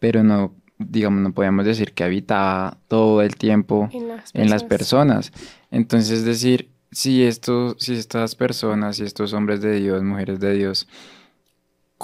[0.00, 3.88] pero no, digamos, no podíamos decir que habitaba todo el tiempo
[4.34, 5.32] en las personas.
[5.70, 10.54] Entonces, es decir, si, esto, si estas personas, si estos hombres de Dios, mujeres de
[10.54, 10.88] Dios,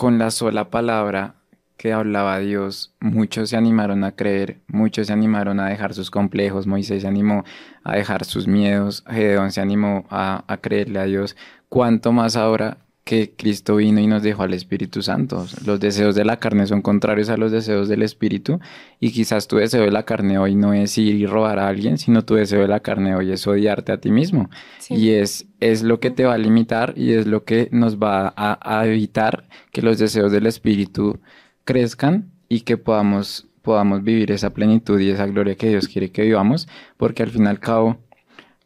[0.01, 1.35] con la sola palabra
[1.77, 6.67] que hablaba Dios, muchos se animaron a creer, muchos se animaron a dejar sus complejos,
[6.67, 7.45] Moisés se animó
[7.85, 11.37] a dejar sus miedos, Gedeón se animó a, a creerle a Dios,
[11.69, 15.47] cuánto más ahora que Cristo vino y nos dejó al Espíritu Santo.
[15.65, 18.61] Los deseos de la carne son contrarios a los deseos del Espíritu
[19.01, 21.99] y quizás tu deseo de la carne hoy no es ir y robar a alguien,
[21.99, 24.51] sino tu deseo de la carne hoy es odiarte a ti mismo.
[24.89, 28.33] Y es, es lo que te va a limitar y es lo que nos va
[28.37, 31.19] a, evitar que los deseos del Espíritu
[31.65, 36.23] crezcan y que podamos, podamos vivir esa plenitud y esa gloria que Dios quiere que
[36.23, 37.99] vivamos, porque al fin y al cabo,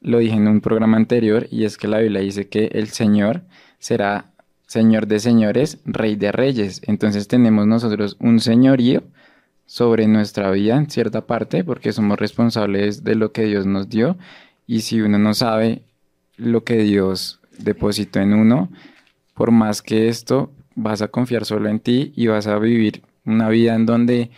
[0.01, 3.43] lo dije en un programa anterior, y es que la Biblia dice que el Señor
[3.85, 4.33] será
[4.67, 6.81] Señor de señores, Rey de reyes.
[6.87, 9.03] Entonces tenemos nosotros un señorío
[9.67, 14.17] sobre nuestra vida en cierta parte porque somos responsables de lo que Dios nos dio
[14.67, 15.83] y si uno no sabe
[16.39, 18.71] lo que Dios depositó en uno,
[19.35, 23.51] por más que esto, vas a confiar solo en ti y vas a vivir una
[23.51, 24.31] vida en donde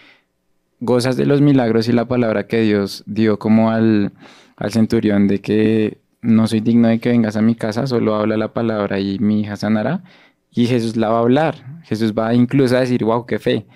[0.80, 4.10] gozas de los milagros y la palabra que Dios dio como al,
[4.56, 8.36] al centurión de que no soy digno de que vengas a mi casa, solo habla
[8.36, 10.02] la palabra y mi hija sanará.
[10.50, 11.82] Y Jesús la va a hablar.
[11.84, 13.66] Jesús va incluso a decir, wow, qué fe.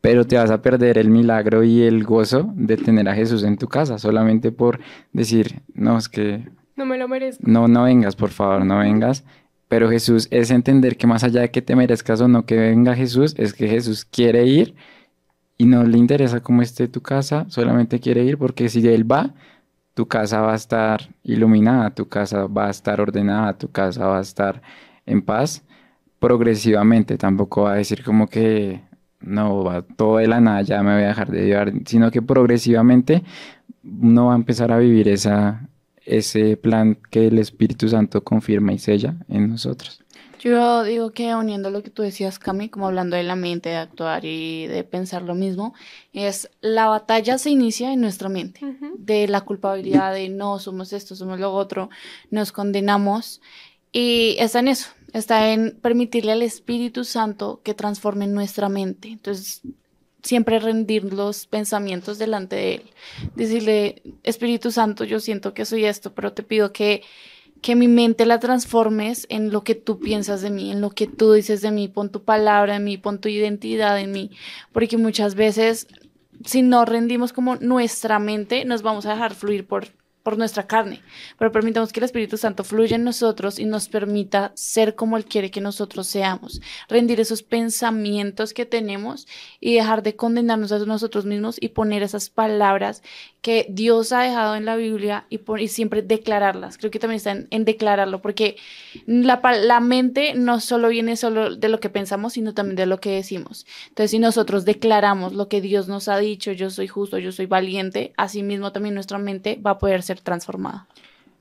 [0.00, 3.58] Pero te vas a perder el milagro y el gozo de tener a Jesús en
[3.58, 4.80] tu casa, solamente por
[5.12, 6.48] decir, no, es que...
[6.76, 7.42] No me lo merezco.
[7.46, 9.24] No, no vengas, por favor, no vengas.
[9.68, 12.96] Pero Jesús es entender que más allá de que te merezcas o no que venga
[12.96, 14.74] Jesús, es que Jesús quiere ir
[15.58, 19.34] y no le interesa cómo esté tu casa, solamente quiere ir porque si Él va,
[19.94, 24.18] tu casa va a estar iluminada, tu casa va a estar ordenada, tu casa va
[24.18, 24.62] a estar
[25.06, 25.64] en paz
[26.18, 28.82] progresivamente, tampoco va a decir como que
[29.20, 32.22] no, va todo de la nada, ya me voy a dejar de llevar, sino que
[32.22, 33.22] progresivamente
[33.84, 35.68] uno va a empezar a vivir esa,
[36.04, 40.02] ese plan que el Espíritu Santo confirma y sella en nosotros.
[40.40, 43.76] Yo digo que uniendo lo que tú decías, Cami, como hablando de la mente, de
[43.76, 45.74] actuar y de pensar lo mismo,
[46.14, 48.60] es la batalla se inicia en nuestra mente,
[48.96, 51.90] de la culpabilidad de no, somos esto, somos lo otro,
[52.30, 53.42] nos condenamos
[53.92, 59.08] y está en eso, está en permitirle al Espíritu Santo que transforme nuestra mente.
[59.08, 59.60] Entonces,
[60.22, 62.82] siempre rendir los pensamientos delante de Él,
[63.34, 67.02] decirle, Espíritu Santo, yo siento que soy esto, pero te pido que
[67.60, 71.06] que mi mente la transformes en lo que tú piensas de mí, en lo que
[71.06, 74.30] tú dices de mí, pon tu palabra en mí, pon tu identidad en mí,
[74.72, 75.86] porque muchas veces
[76.44, 79.88] si no rendimos como nuestra mente, nos vamos a dejar fluir por
[80.22, 81.00] por nuestra carne,
[81.38, 85.24] pero permitamos que el Espíritu Santo fluya en nosotros y nos permita ser como Él
[85.24, 89.26] quiere que nosotros seamos, rendir esos pensamientos que tenemos
[89.60, 93.02] y dejar de condenarnos a nosotros mismos y poner esas palabras
[93.42, 96.76] que Dios ha dejado en la Biblia y, siempre declararlas.
[96.76, 98.56] Creo que también está en, declararlo, porque
[99.06, 103.00] la, la mente no solo viene solo de lo que pensamos, sino también de lo
[103.00, 103.66] que decimos.
[103.88, 107.46] Entonces, si nosotros declaramos lo que Dios nos ha dicho, yo soy justo, yo soy
[107.46, 110.86] valiente, así mismo también nuestra mente va a poder ser transformada.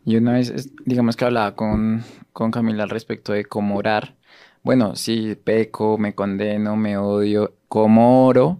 [0.05, 4.15] Y una vez, digamos que hablaba con, con Camila al respecto de cómo orar.
[4.63, 8.59] Bueno, si peco, me condeno, me odio, ¿cómo oro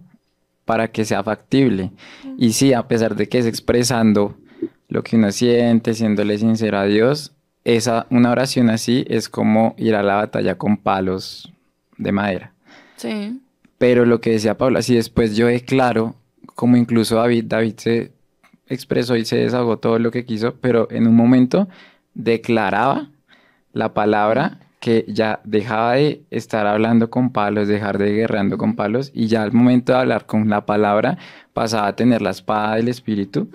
[0.70, 1.90] para que sea factible?
[2.38, 4.36] Y sí, a pesar de que es expresando
[4.88, 7.32] lo que uno siente, siéndole sincero a Dios,
[7.64, 11.52] esa, una oración así es como ir a la batalla con palos
[11.98, 12.52] de madera.
[12.94, 13.40] Sí.
[13.78, 16.14] Pero lo que decía Paula, si después yo declaro,
[16.54, 18.12] como incluso David, David se
[18.68, 21.66] expresó y se desahogó todo lo que quiso, pero en un momento
[22.14, 23.10] declaraba
[23.72, 29.12] la palabra que ya dejaba de estar hablando con palos, dejar de guerreando con palos,
[29.14, 31.18] y ya al momento de hablar con la palabra
[31.52, 33.48] pasaba a tener la espada del espíritu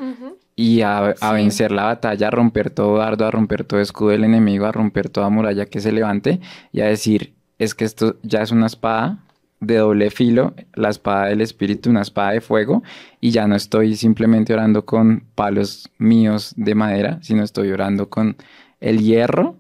[0.56, 4.68] y a, vencer la batalla, a romper todo dardo, a romper todo escudo del enemigo,
[4.68, 6.40] a romper toda muralla que se levante
[6.72, 9.18] y a decir, es que esto ya es una espada
[9.60, 12.84] de doble filo, la espada del espíritu, una espada de fuego,
[13.20, 18.38] y ya no estoy simplemente orando con palos míos de madera, sino estoy orando con
[18.80, 19.56] el hierro,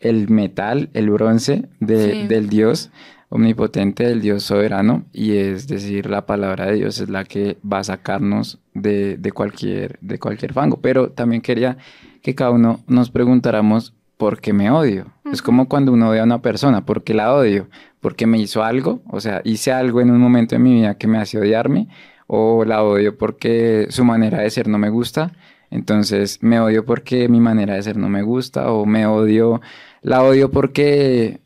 [0.00, 2.90] el metal, el bronce del Dios
[3.28, 7.78] omnipotente, del Dios soberano, y es decir, la palabra de Dios es la que va
[7.78, 10.80] a sacarnos de, cualquier, de cualquier fango.
[10.80, 11.76] Pero también quería
[12.22, 15.06] que cada uno nos preguntáramos por qué me odio.
[15.30, 17.68] Es como cuando uno odia a una persona, ¿por qué la odio?
[18.00, 19.02] ¿Porque me hizo algo?
[19.08, 21.88] O sea, hice algo en un momento de mi vida que me hace odiarme,
[22.28, 25.32] o la odio porque su manera de ser no me gusta.
[25.76, 29.60] Entonces me odio porque mi manera de ser no me gusta, o me odio,
[30.00, 31.40] la odio porque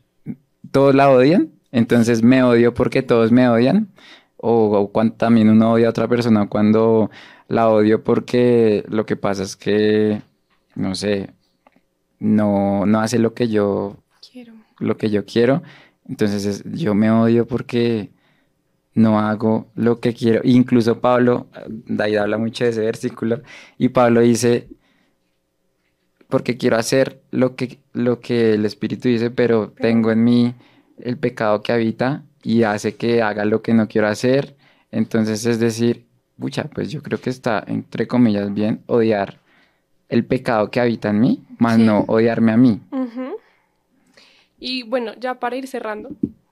[0.71, 3.89] todos la odian, entonces me odio porque todos me odian,
[4.37, 7.11] o, cuando también uno odia a otra persona cuando
[7.49, 10.21] la odio porque lo que pasa es que,
[10.75, 11.31] no sé,
[12.17, 13.97] no, no hace lo que yo
[14.31, 14.53] quiero.
[14.79, 15.61] Lo que yo quiero.
[16.07, 18.11] Entonces yo me odio porque
[18.93, 20.41] no hago lo que quiero.
[20.43, 23.41] Incluso Pablo, David habla mucho de ese versículo,
[23.77, 24.67] y Pablo dice,
[26.27, 30.55] porque quiero hacer lo que, lo que el Espíritu dice, pero tengo en mí
[30.99, 34.55] el pecado que habita y hace que haga lo que no quiero hacer.
[34.91, 36.05] Entonces es decir,
[36.39, 39.39] pucha, pues yo creo que está, entre comillas, bien odiar
[40.09, 42.81] el pecado que habita en mí, más no odiarme a mí.
[44.59, 46.09] Y bueno, ya para ir cerrando,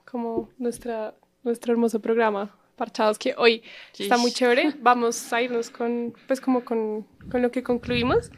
[0.09, 3.63] como nuestra nuestro hermoso programa, Parchados, que hoy
[3.97, 4.73] está muy chévere.
[4.81, 8.31] Vamos a irnos con, pues como con, con lo que concluimos.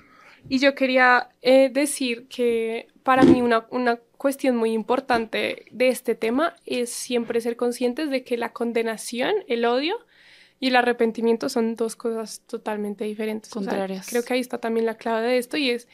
[0.50, 6.16] Y yo quería eh, decir que para mí una, una cuestión muy importante de este
[6.16, 9.96] tema es siempre ser conscientes de que la condenación, el odio
[10.60, 13.52] y el arrepentimiento son dos cosas totalmente diferentes.
[13.52, 14.08] Contrarias.
[14.10, 15.88] creo que ahí está también la clave de esto y es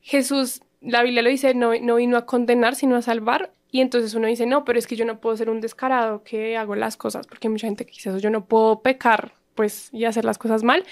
[0.00, 3.52] Jesús, la Biblia lo dice, no, no vino a condenar, sino a salvar.
[3.70, 6.56] Y entonces uno dice, no, pero es que yo no puedo ser un descarado que
[6.56, 9.88] hago las cosas, porque hay mucha gente que dice eso, yo no puedo pecar, pues,
[9.92, 10.84] y hacer las cosas mal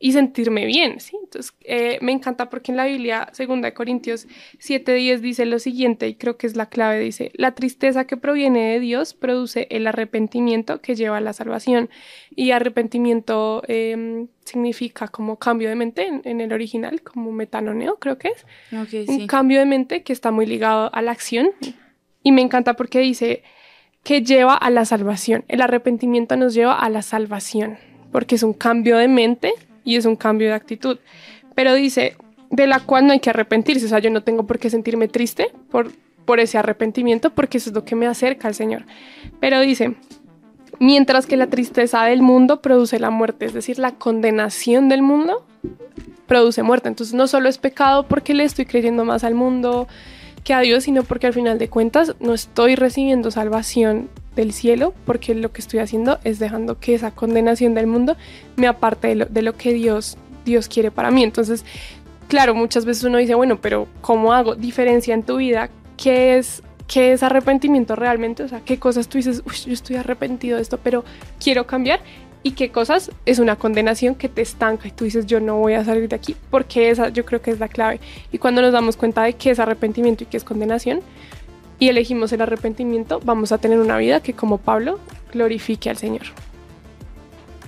[0.00, 1.14] y sentirme bien, ¿sí?
[1.22, 4.26] Entonces, eh, me encanta porque en la Biblia, segunda de Corintios
[4.58, 8.72] 7.10 dice lo siguiente, y creo que es la clave, dice, la tristeza que proviene
[8.72, 11.90] de Dios produce el arrepentimiento que lleva a la salvación.
[12.34, 18.28] Y arrepentimiento em, significa como cambio de mente en, el original, como metanoneo, creo que
[18.28, 19.08] es.
[19.08, 21.50] Un cambio de mente que está muy ligado a la acción
[22.24, 23.44] y me encanta porque dice
[24.02, 25.44] que lleva a la salvación.
[25.46, 27.78] El arrepentimiento nos lleva a la salvación,
[28.10, 30.98] porque es un cambio de mente y es un cambio de actitud.
[31.54, 32.16] Pero dice,
[32.50, 33.86] de la cual no hay que arrepentirse.
[33.86, 35.92] O sea, yo no tengo por qué sentirme triste por,
[36.24, 38.84] por ese arrepentimiento, porque eso es lo que me acerca al Señor.
[39.40, 39.94] Pero dice,
[40.78, 45.44] mientras que la tristeza del mundo produce la muerte, es decir, la condenación del mundo
[46.26, 46.88] produce muerte.
[46.88, 49.88] Entonces no solo es pecado porque le estoy creyendo más al mundo,
[50.44, 54.94] que a Dios, sino porque al final de cuentas no estoy recibiendo salvación del cielo,
[55.06, 58.16] porque lo que estoy haciendo es dejando que esa condenación del mundo
[58.56, 61.22] me aparte de lo, de lo que Dios, Dios quiere para mí.
[61.22, 61.64] Entonces,
[62.28, 65.70] claro, muchas veces uno dice, bueno, pero ¿cómo hago diferencia en tu vida?
[65.96, 69.96] ¿Qué es qué es arrepentimiento realmente, o sea, qué cosas tú dices, Uy, yo estoy
[69.96, 71.04] arrepentido de esto, pero
[71.42, 72.00] quiero cambiar
[72.44, 75.72] y qué cosas es una condenación que te estanca y tú dices yo no voy
[75.72, 78.00] a salir de aquí porque esa yo creo que es la clave.
[78.30, 81.00] Y cuando nos damos cuenta de qué es arrepentimiento y qué es condenación
[81.78, 85.00] y elegimos el arrepentimiento vamos a tener una vida que como Pablo
[85.32, 86.26] glorifique al Señor.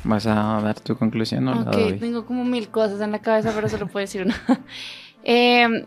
[0.05, 3.71] ¿Vas a dar tu conclusión o Ok, tengo como mil cosas en la cabeza pero
[3.71, 4.37] solo puedo decir una.
[5.29, 5.87] Em,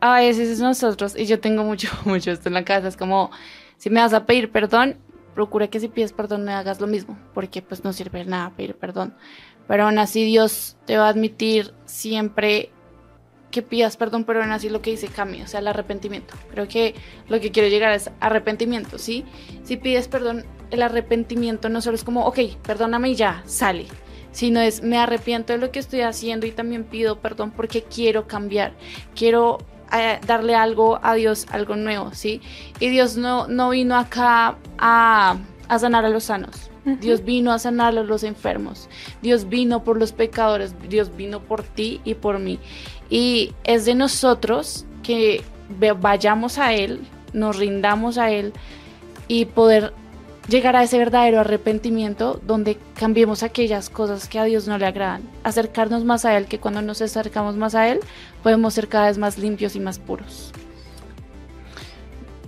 [0.00, 3.30] a veces es nosotros y yo tengo mucho, mucho esto en la cabeza es como
[3.76, 4.96] si me vas a pedir perdón
[5.40, 8.74] procura que si pides perdón no hagas lo mismo, porque pues no sirve nada pedir
[8.74, 9.14] perdón.
[9.66, 12.68] Pero aún así Dios te va a admitir siempre
[13.50, 16.34] que pidas perdón, pero aún así lo que dice cambia, o sea, el arrepentimiento.
[16.50, 16.94] Creo que
[17.30, 19.24] lo que quiero llegar es arrepentimiento, ¿sí?
[19.62, 23.86] Si pides perdón, el arrepentimiento no solo es como, ok, perdóname y ya, sale,
[24.32, 28.26] sino es me arrepiento de lo que estoy haciendo y también pido perdón porque quiero
[28.26, 28.74] cambiar,
[29.14, 29.56] quiero
[30.26, 32.40] darle algo a Dios, algo nuevo, ¿sí?
[32.78, 35.38] Y Dios no, no vino acá a,
[35.78, 36.70] sanar a los sanos.
[37.00, 38.88] Dios vino a sanar a los enfermos.
[39.22, 40.74] Dios vino por los pecadores.
[40.88, 42.58] Dios vino por ti y por mí.
[43.10, 45.44] Y es de nosotros que
[46.00, 47.00] vayamos a Él,
[47.32, 48.52] nos rindamos a Él
[49.28, 49.92] y poder
[50.48, 55.22] llegar a ese verdadero arrepentimiento donde cambiemos aquellas cosas que a Dios no le agradan,
[55.44, 58.00] acercarnos más a Él, que cuando nos acercamos más a Él
[58.42, 60.52] podemos ser cada vez más limpios y más puros.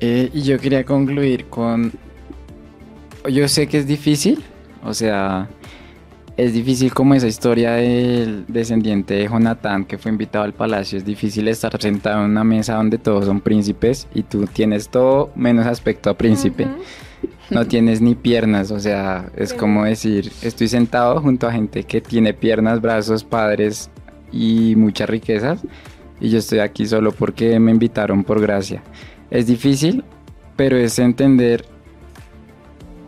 [0.00, 1.92] Eh, y yo quería concluir con,
[3.28, 4.42] yo sé que es difícil,
[4.84, 5.48] o sea,
[6.36, 11.04] es difícil como esa historia del descendiente de Jonatán que fue invitado al palacio, es
[11.04, 15.66] difícil estar sentado en una mesa donde todos son príncipes y tú tienes todo menos
[15.66, 16.68] aspecto a príncipe.
[17.50, 22.00] No tienes ni piernas, o sea, es como decir, estoy sentado junto a gente que
[22.00, 23.90] tiene piernas, brazos, padres
[24.32, 25.62] y muchas riquezas
[26.18, 28.82] y yo estoy aquí solo porque me invitaron por gracia.
[29.30, 30.04] Es difícil,
[30.56, 31.64] pero es entender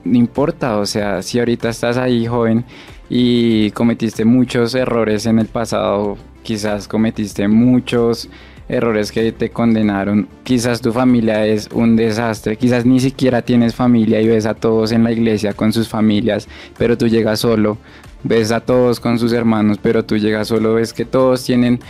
[0.04, 2.64] no importa, o sea, si ahorita estás ahí joven
[3.08, 8.28] y cometiste muchos errores en el pasado, quizás cometiste muchos
[8.68, 14.20] errores que te condenaron, quizás tu familia es un desastre, quizás ni siquiera tienes familia
[14.20, 16.48] y ves a todos en la iglesia con sus familias,
[16.78, 17.76] pero tú llegas solo,
[18.22, 21.80] ves a todos con sus hermanos, pero tú llegas solo, ves que todos tienen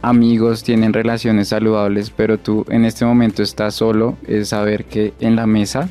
[0.00, 5.36] amigos, tienen relaciones saludables, pero tú en este momento estás solo, es saber que en
[5.36, 5.90] la mesa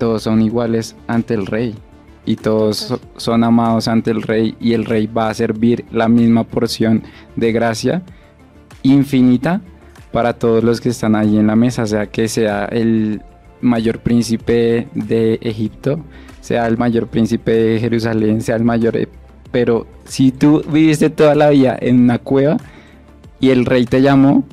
[0.00, 1.74] todos son iguales ante el rey
[2.24, 6.44] y todos son amados ante el rey y el rey va a servir la misma
[6.44, 7.02] porción
[7.36, 8.02] de gracia
[8.82, 9.60] infinita
[10.10, 13.22] para todos los que están ahí en la mesa, sea que sea el
[13.60, 16.00] mayor príncipe de Egipto,
[16.40, 18.98] sea el mayor príncipe de Jerusalén, sea el mayor...
[19.52, 22.56] Pero si tú viviste toda la vida en una cueva
[23.38, 24.44] y el rey te llamó,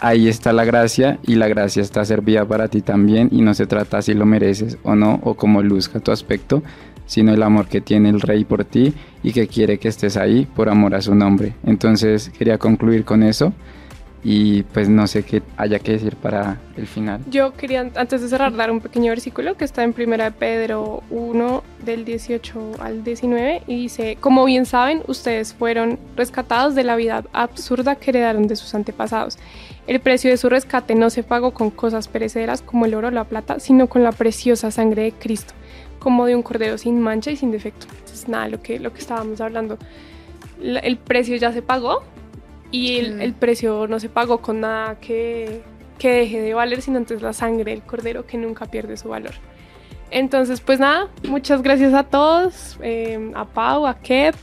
[0.00, 3.66] ahí está la gracia y la gracia está servida para ti también y no se
[3.66, 6.62] trata si lo mereces o no o cómo luzca tu aspecto,
[7.06, 10.46] sino el amor que tiene el rey por ti y que quiere que estés ahí
[10.46, 11.54] por amor a su nombre.
[11.64, 13.52] Entonces quería concluir con eso
[14.24, 17.20] y pues no sé qué haya que decir para el final.
[17.30, 21.02] Yo quería antes de cerrar dar un pequeño versículo que está en primera de Pedro
[21.10, 26.96] 1 del 18 al 19 y dice, como bien saben, ustedes fueron rescatados de la
[26.96, 29.38] vida absurda que heredaron de sus antepasados.
[29.86, 33.10] El precio de su rescate no se pagó con cosas perecederas como el oro o
[33.12, 35.54] la plata, sino con la preciosa sangre de Cristo
[35.98, 37.86] como de un cordero sin mancha y sin defecto.
[37.90, 39.78] Entonces, nada, lo que, lo que estábamos hablando.
[40.60, 42.02] El precio ya se pagó
[42.70, 45.62] y el, precio no se pagó con nada que,
[45.98, 49.32] que deje de valer, sino antes la sangre del cordero que nunca pierde su valor.
[50.10, 54.34] Entonces, pues nada, muchas gracias a todos, eh, a Pau, a Kev,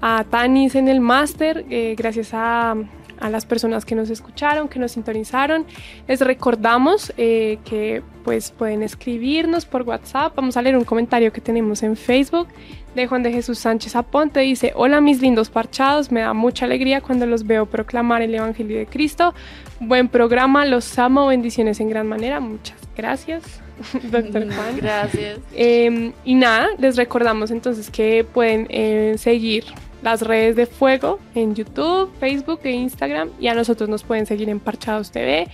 [0.00, 2.74] a Tanis en el máster, eh, gracias a
[3.20, 5.66] a las personas que nos escucharon, que nos sintonizaron.
[6.08, 10.34] Les recordamos eh, que pues pueden escribirnos por WhatsApp.
[10.34, 12.48] Vamos a leer un comentario que tenemos en Facebook
[12.94, 14.40] de Juan de Jesús Sánchez Aponte.
[14.40, 18.78] Dice, hola mis lindos parchados, me da mucha alegría cuando los veo proclamar el Evangelio
[18.78, 19.34] de Cristo.
[19.78, 22.40] Buen programa, los amo, bendiciones en gran manera.
[22.40, 23.60] Muchas gracias.
[24.10, 24.76] Doctor Juan.
[24.76, 25.40] Gracias.
[25.54, 29.64] Em, y nada, les recordamos entonces que pueden eh, seguir
[30.02, 33.30] las redes de Fuego en YouTube, Facebook e Instagram.
[33.38, 35.48] Y a nosotros nos pueden seguir en Parchados TV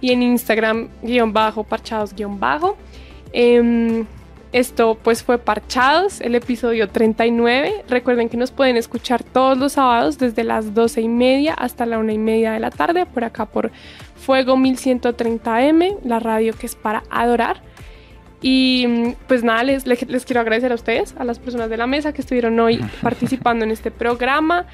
[0.00, 2.76] y en Instagram guion bajo, parchados guion bajo.
[3.32, 4.04] Em,
[4.52, 7.84] esto pues fue Parchados, el episodio 39.
[7.88, 11.98] Recuerden que nos pueden escuchar todos los sábados desde las 12 y media hasta la
[11.98, 13.70] una y media de la tarde por acá por
[14.14, 17.62] Fuego 1130M, la radio que es para adorar.
[18.42, 22.12] Y pues nada, les, les, quiero agradecer a ustedes, a las personas de la mesa
[22.12, 24.66] que estuvieron hoy participando en este programa.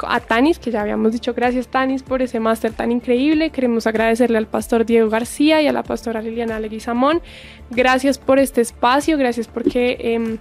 [0.00, 3.50] A Tanis, que ya habíamos dicho gracias Tanis por ese máster tan increíble.
[3.50, 7.22] Queremos agradecerle al pastor Diego García y a la pastora Liliana Leguizamón.
[7.70, 9.96] Gracias por este espacio, gracias porque...
[10.00, 10.38] Eh,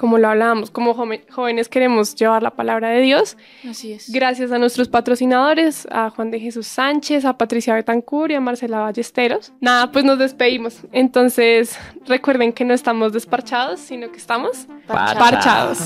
[0.00, 3.36] como lo hablábamos, como jóvenes queremos llevar la palabra de Dios.
[3.68, 4.10] Así es.
[4.10, 8.78] Gracias a nuestros patrocinadores, a Juan de Jesús Sánchez, a Patricia Betancur y a Marcela
[8.78, 9.52] Ballesteros.
[9.60, 10.78] Nada, pues nos despedimos.
[10.92, 15.78] Entonces, recuerden que no estamos desparchados, sino que estamos parchados.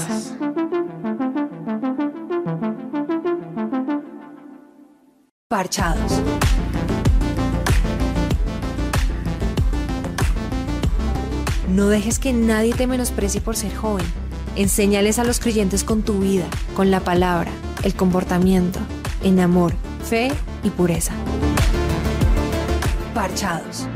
[5.55, 6.21] Parchados.
[11.69, 14.05] No dejes que nadie te menosprecie por ser joven.
[14.57, 17.53] Enséñales a los creyentes con tu vida, con la palabra,
[17.85, 18.81] el comportamiento,
[19.23, 19.75] en amor,
[20.05, 20.33] fe
[20.65, 21.13] y pureza.
[23.15, 23.87] Parchados.